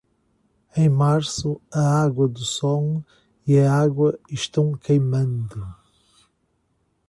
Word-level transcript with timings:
Em 0.75 0.89
março, 0.89 1.61
a 1.71 2.01
água 2.01 2.27
do 2.27 2.39
sol 2.43 3.05
e 3.45 3.59
a 3.59 3.71
água 3.71 4.17
estão 4.31 4.73
queimando. 4.75 5.63